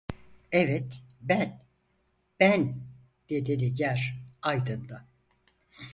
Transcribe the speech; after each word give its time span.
Evet. 0.51 0.95
Ben! 1.21 1.59
Ben… 2.39 2.75
dedi. 3.29 3.57
Nigar… 3.57 4.19
Aydın'da… 4.41 5.05